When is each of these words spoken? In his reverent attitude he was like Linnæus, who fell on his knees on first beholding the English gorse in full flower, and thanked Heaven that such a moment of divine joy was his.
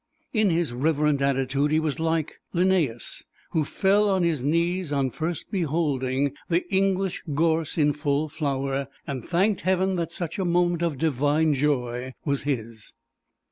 In 0.33 0.49
his 0.49 0.73
reverent 0.73 1.21
attitude 1.21 1.69
he 1.69 1.79
was 1.79 1.99
like 1.99 2.39
Linnæus, 2.55 3.23
who 3.51 3.63
fell 3.63 4.09
on 4.09 4.23
his 4.23 4.43
knees 4.43 4.91
on 4.91 5.11
first 5.11 5.51
beholding 5.51 6.33
the 6.49 6.67
English 6.73 7.21
gorse 7.35 7.77
in 7.77 7.93
full 7.93 8.27
flower, 8.27 8.87
and 9.05 9.23
thanked 9.23 9.61
Heaven 9.61 9.93
that 9.97 10.11
such 10.11 10.39
a 10.39 10.43
moment 10.43 10.81
of 10.81 10.97
divine 10.97 11.53
joy 11.53 12.15
was 12.25 12.41
his. 12.41 12.93